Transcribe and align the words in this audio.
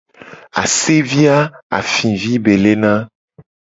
Asevi 0.63 1.23
a 1.37 1.37
afivi 1.77 2.33
be 2.43 2.53
lena. 2.63 2.93